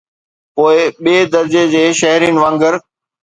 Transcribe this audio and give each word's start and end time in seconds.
پوءِ 0.55 0.75
ٻئي 1.03 1.17
درجي 1.33 1.63
جي 1.73 1.83
شهرين 1.99 2.35
وانگر. 2.39 2.73